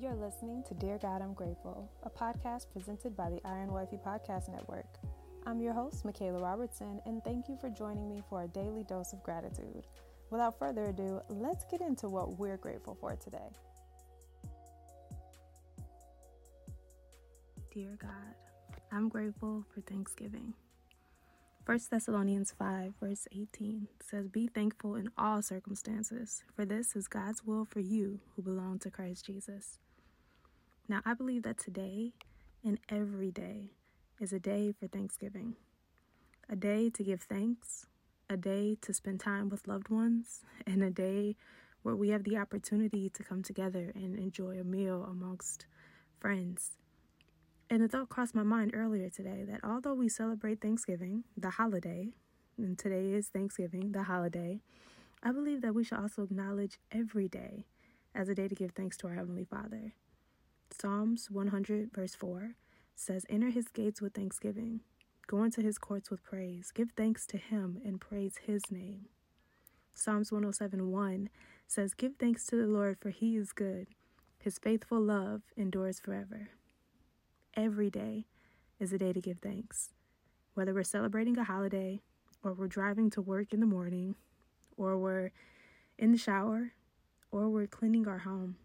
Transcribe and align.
You're 0.00 0.14
listening 0.14 0.62
to 0.66 0.72
Dear 0.72 0.96
God, 0.96 1.20
I'm 1.20 1.34
Grateful, 1.34 1.86
a 2.04 2.08
podcast 2.08 2.72
presented 2.72 3.14
by 3.14 3.28
the 3.28 3.40
Iron 3.44 3.70
Wifey 3.70 3.98
Podcast 3.98 4.48
Network. 4.48 4.86
I'm 5.44 5.60
your 5.60 5.74
host, 5.74 6.06
Michaela 6.06 6.40
Robertson, 6.40 7.02
and 7.04 7.22
thank 7.22 7.50
you 7.50 7.58
for 7.60 7.68
joining 7.68 8.08
me 8.08 8.22
for 8.30 8.42
a 8.42 8.48
daily 8.48 8.82
dose 8.84 9.12
of 9.12 9.22
gratitude. 9.22 9.86
Without 10.30 10.58
further 10.58 10.84
ado, 10.84 11.20
let's 11.28 11.66
get 11.70 11.82
into 11.82 12.08
what 12.08 12.38
we're 12.38 12.56
grateful 12.56 12.96
for 12.98 13.14
today. 13.16 13.50
Dear 17.74 17.98
God, 18.00 18.34
I'm 18.90 19.10
grateful 19.10 19.66
for 19.74 19.82
Thanksgiving. 19.82 20.54
1 21.66 21.78
Thessalonians 21.90 22.54
5, 22.58 22.94
verse 22.98 23.28
18 23.32 23.86
says, 24.02 24.28
Be 24.28 24.48
thankful 24.48 24.94
in 24.94 25.10
all 25.18 25.42
circumstances, 25.42 26.42
for 26.56 26.64
this 26.64 26.96
is 26.96 27.06
God's 27.06 27.44
will 27.44 27.66
for 27.66 27.80
you 27.80 28.20
who 28.34 28.40
belong 28.40 28.78
to 28.78 28.90
Christ 28.90 29.26
Jesus. 29.26 29.78
Now, 30.90 31.02
I 31.06 31.14
believe 31.14 31.44
that 31.44 31.56
today 31.56 32.14
and 32.64 32.80
every 32.88 33.30
day 33.30 33.70
is 34.20 34.32
a 34.32 34.40
day 34.40 34.72
for 34.72 34.88
Thanksgiving, 34.88 35.54
a 36.48 36.56
day 36.56 36.90
to 36.90 37.04
give 37.04 37.22
thanks, 37.22 37.86
a 38.28 38.36
day 38.36 38.76
to 38.80 38.92
spend 38.92 39.20
time 39.20 39.48
with 39.48 39.68
loved 39.68 39.88
ones, 39.88 40.40
and 40.66 40.82
a 40.82 40.90
day 40.90 41.36
where 41.84 41.94
we 41.94 42.08
have 42.08 42.24
the 42.24 42.36
opportunity 42.36 43.08
to 43.08 43.22
come 43.22 43.44
together 43.44 43.92
and 43.94 44.18
enjoy 44.18 44.58
a 44.58 44.64
meal 44.64 45.06
amongst 45.08 45.66
friends 46.18 46.72
and 47.70 47.82
the 47.82 47.88
thought 47.88 48.08
crossed 48.08 48.34
my 48.34 48.42
mind 48.42 48.72
earlier 48.74 49.08
today 49.08 49.44
that 49.48 49.60
although 49.62 49.94
we 49.94 50.08
celebrate 50.08 50.60
Thanksgiving, 50.60 51.22
the 51.36 51.50
holiday, 51.50 52.08
and 52.58 52.76
today 52.76 53.12
is 53.12 53.28
Thanksgiving, 53.28 53.92
the 53.92 54.02
holiday, 54.02 54.60
I 55.22 55.30
believe 55.30 55.62
that 55.62 55.74
we 55.74 55.84
should 55.84 55.98
also 55.98 56.24
acknowledge 56.24 56.80
every 56.90 57.28
day 57.28 57.66
as 58.12 58.28
a 58.28 58.34
day 58.34 58.48
to 58.48 58.56
give 58.56 58.72
thanks 58.72 58.96
to 58.98 59.06
our 59.06 59.14
Heavenly 59.14 59.44
Father. 59.44 59.94
Psalms 60.70 61.30
100, 61.30 61.92
verse 61.92 62.14
4 62.14 62.54
says, 62.94 63.26
Enter 63.28 63.50
his 63.50 63.68
gates 63.68 64.00
with 64.00 64.14
thanksgiving, 64.14 64.80
go 65.26 65.42
into 65.42 65.62
his 65.62 65.78
courts 65.78 66.10
with 66.10 66.22
praise, 66.22 66.70
give 66.74 66.90
thanks 66.96 67.26
to 67.26 67.36
him 67.36 67.80
and 67.84 68.00
praise 68.00 68.38
his 68.46 68.70
name. 68.70 69.06
Psalms 69.94 70.32
107, 70.32 70.90
1 70.90 71.30
says, 71.66 71.94
Give 71.94 72.12
thanks 72.18 72.46
to 72.46 72.56
the 72.56 72.66
Lord, 72.66 72.98
for 73.00 73.10
he 73.10 73.36
is 73.36 73.52
good, 73.52 73.88
his 74.38 74.58
faithful 74.58 75.00
love 75.00 75.42
endures 75.56 76.00
forever 76.00 76.50
every 77.56 77.90
day 77.90 78.26
is 78.78 78.92
a 78.92 78.98
day 78.98 79.12
to 79.12 79.20
give 79.20 79.38
thanks. 79.38 79.90
Whether 80.54 80.74
we're 80.74 80.82
celebrating 80.82 81.38
a 81.38 81.44
holiday, 81.44 82.00
or 82.42 82.52
we're 82.52 82.68
driving 82.68 83.10
to 83.10 83.20
work 83.20 83.52
in 83.52 83.60
the 83.60 83.66
morning, 83.66 84.14
or 84.76 84.96
we're 84.96 85.30
in 85.98 86.12
the 86.12 86.18
shower, 86.18 86.72
or 87.30 87.48
we're 87.48 87.66
cleaning 87.66 88.08
our 88.08 88.18
home. 88.18 88.56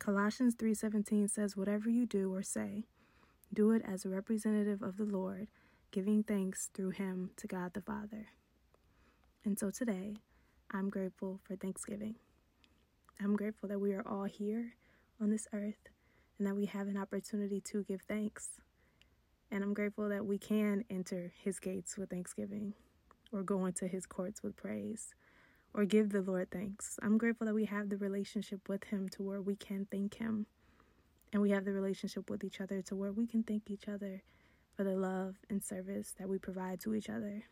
Colossians 0.00 0.54
3:17 0.54 1.28
says 1.28 1.58
whatever 1.58 1.90
you 1.90 2.06
do 2.06 2.34
or 2.34 2.42
say, 2.42 2.86
do 3.52 3.70
it 3.72 3.82
as 3.84 4.06
a 4.06 4.08
representative 4.08 4.80
of 4.80 4.96
the 4.96 5.04
Lord, 5.04 5.48
giving 5.90 6.22
thanks 6.22 6.70
through 6.72 6.90
him 6.90 7.32
to 7.36 7.46
God 7.46 7.74
the 7.74 7.82
Father. 7.82 8.28
And 9.44 9.58
so 9.58 9.70
today, 9.70 10.16
I'm 10.70 10.88
grateful 10.88 11.38
for 11.44 11.54
Thanksgiving. 11.54 12.14
I'm 13.22 13.36
grateful 13.36 13.68
that 13.68 13.78
we 13.78 13.92
are 13.92 14.06
all 14.08 14.24
here 14.24 14.72
on 15.20 15.28
this 15.28 15.46
earth 15.52 15.90
and 16.38 16.46
that 16.46 16.56
we 16.56 16.64
have 16.64 16.88
an 16.88 16.96
opportunity 16.96 17.60
to 17.60 17.84
give 17.84 18.00
thanks. 18.00 18.52
And 19.50 19.62
I'm 19.62 19.74
grateful 19.74 20.08
that 20.08 20.24
we 20.24 20.38
can 20.38 20.82
enter 20.88 21.30
his 21.36 21.58
gates 21.58 21.98
with 21.98 22.08
thanksgiving 22.08 22.72
or 23.32 23.42
go 23.42 23.66
into 23.66 23.86
his 23.86 24.06
courts 24.06 24.42
with 24.42 24.56
praise 24.56 25.14
or 25.74 25.84
give 25.84 26.10
the 26.10 26.22
Lord 26.22 26.50
thanks. 26.50 26.98
I'm 27.02 27.18
grateful 27.18 27.46
that 27.46 27.54
we 27.54 27.66
have 27.66 27.88
the 27.88 27.96
relationship 27.96 28.68
with 28.68 28.84
him 28.84 29.08
to 29.10 29.22
where 29.22 29.40
we 29.40 29.54
can 29.56 29.86
thank 29.90 30.14
him. 30.14 30.46
And 31.32 31.40
we 31.40 31.50
have 31.50 31.64
the 31.64 31.72
relationship 31.72 32.28
with 32.28 32.42
each 32.42 32.60
other 32.60 32.82
to 32.82 32.96
where 32.96 33.12
we 33.12 33.26
can 33.26 33.42
thank 33.42 33.70
each 33.70 33.86
other 33.88 34.22
for 34.76 34.82
the 34.82 34.96
love 34.96 35.36
and 35.48 35.62
service 35.62 36.12
that 36.18 36.28
we 36.28 36.38
provide 36.38 36.80
to 36.80 36.94
each 36.94 37.08
other. 37.08 37.44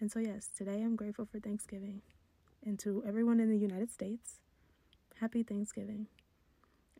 And 0.00 0.10
so, 0.10 0.20
yes, 0.20 0.48
today 0.56 0.82
I'm 0.82 0.96
grateful 0.96 1.26
for 1.26 1.40
Thanksgiving. 1.40 2.02
And 2.64 2.78
to 2.80 3.02
everyone 3.06 3.40
in 3.40 3.50
the 3.50 3.58
United 3.58 3.90
States, 3.90 4.38
happy 5.20 5.42
Thanksgiving 5.42 6.06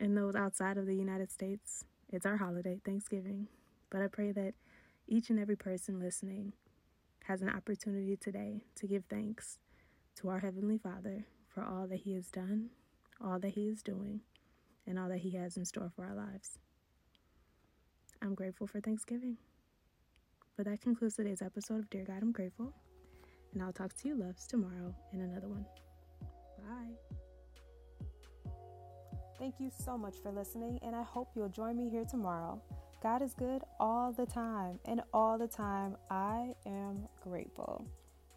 and 0.00 0.16
those 0.16 0.34
outside 0.34 0.78
of 0.78 0.86
the 0.86 0.96
United 0.96 1.30
States, 1.30 1.84
it's 2.12 2.26
our 2.26 2.36
holiday, 2.36 2.80
Thanksgiving. 2.84 3.46
But 3.90 4.02
I 4.02 4.08
pray 4.08 4.32
that 4.32 4.54
each 5.06 5.30
and 5.30 5.38
every 5.38 5.56
person 5.56 6.00
listening 6.00 6.54
has 7.24 7.42
an 7.42 7.48
opportunity 7.48 8.16
today 8.16 8.64
to 8.76 8.86
give 8.88 9.04
thanks 9.08 9.58
to 10.16 10.28
our 10.28 10.38
Heavenly 10.38 10.78
Father 10.78 11.24
for 11.48 11.64
all 11.64 11.86
that 11.86 12.00
He 12.00 12.14
has 12.14 12.28
done, 12.28 12.70
all 13.24 13.38
that 13.38 13.50
He 13.50 13.68
is 13.68 13.82
doing, 13.82 14.20
and 14.86 14.98
all 14.98 15.08
that 15.08 15.18
He 15.18 15.32
has 15.36 15.56
in 15.56 15.64
store 15.64 15.90
for 15.94 16.04
our 16.04 16.14
lives. 16.14 16.58
I'm 18.22 18.34
grateful 18.34 18.66
for 18.66 18.80
Thanksgiving. 18.80 19.36
But 20.56 20.66
that 20.66 20.80
concludes 20.80 21.16
today's 21.16 21.42
episode 21.42 21.80
of 21.80 21.90
Dear 21.90 22.04
God, 22.04 22.22
I'm 22.22 22.32
Grateful. 22.32 22.72
And 23.52 23.62
I'll 23.62 23.72
talk 23.72 23.94
to 23.94 24.08
you, 24.08 24.14
loves, 24.14 24.46
tomorrow 24.46 24.94
in 25.12 25.20
another 25.20 25.48
one. 25.48 25.66
Bye. 26.58 26.94
Thank 29.38 29.56
you 29.58 29.70
so 29.84 29.98
much 29.98 30.16
for 30.22 30.30
listening, 30.30 30.78
and 30.82 30.94
I 30.94 31.02
hope 31.02 31.30
you'll 31.34 31.48
join 31.48 31.76
me 31.76 31.90
here 31.90 32.04
tomorrow. 32.04 32.62
God 33.02 33.22
is 33.22 33.34
good 33.34 33.62
all 33.80 34.12
the 34.12 34.26
time, 34.26 34.78
and 34.84 35.02
all 35.12 35.36
the 35.36 35.48
time 35.48 35.96
I 36.10 36.54
am 36.64 37.08
grateful. 37.20 37.84